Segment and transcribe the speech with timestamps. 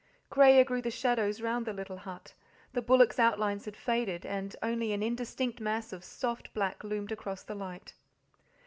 [0.31, 2.33] Greyer grew the shadows round the little but,
[2.73, 7.43] the bullocks' outlines had faded, and only an indistinct mass of soft black loomed across
[7.43, 7.93] the light.